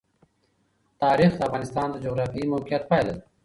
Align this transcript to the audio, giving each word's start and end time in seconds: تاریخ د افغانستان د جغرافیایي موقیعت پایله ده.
تاریخ 1.01 1.31
د 1.35 1.41
افغانستان 1.47 1.87
د 1.91 1.95
جغرافیایي 2.05 2.51
موقیعت 2.53 2.83
پایله 2.89 3.13
ده. 3.17 3.23